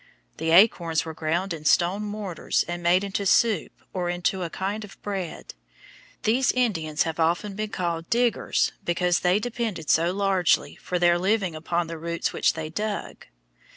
[0.37, 4.83] The acorns were ground in stone mortars and made into soup or into a kind
[4.83, 5.53] of bread.
[6.23, 11.55] These Indians have often been called Diggers because they depended so largely for their living
[11.55, 13.27] upon the roots which they dug.